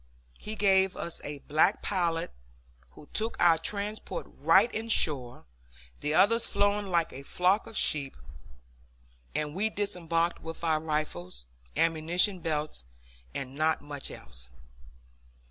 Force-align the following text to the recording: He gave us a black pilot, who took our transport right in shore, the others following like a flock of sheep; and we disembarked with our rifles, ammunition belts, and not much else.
He 0.39 0.55
gave 0.55 0.97
us 0.97 1.21
a 1.23 1.43
black 1.47 1.83
pilot, 1.83 2.31
who 2.93 3.05
took 3.13 3.37
our 3.39 3.59
transport 3.59 4.25
right 4.39 4.73
in 4.73 4.89
shore, 4.89 5.45
the 5.99 6.15
others 6.15 6.47
following 6.47 6.87
like 6.87 7.13
a 7.13 7.21
flock 7.21 7.67
of 7.67 7.77
sheep; 7.77 8.17
and 9.35 9.53
we 9.53 9.69
disembarked 9.69 10.41
with 10.41 10.63
our 10.63 10.79
rifles, 10.79 11.45
ammunition 11.77 12.39
belts, 12.39 12.85
and 13.35 13.53
not 13.53 13.83
much 13.83 14.09
else. 14.09 14.49